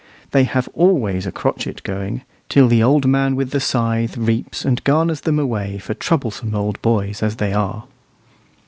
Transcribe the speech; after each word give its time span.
They 0.31 0.45
have 0.45 0.67
always 0.73 1.27
a 1.27 1.31
crotchet 1.31 1.83
going, 1.83 2.23
till 2.49 2.67
the 2.67 2.81
old 2.81 3.05
man 3.07 3.35
with 3.35 3.51
the 3.51 3.59
scythe 3.59 4.17
reaps 4.17 4.65
and 4.65 4.83
garners 4.83 5.21
them 5.21 5.37
away 5.37 5.77
for 5.77 5.93
troublesome 5.93 6.55
old 6.55 6.81
boys 6.81 7.21
as 7.21 7.35
they 7.35 7.53
are. 7.53 7.83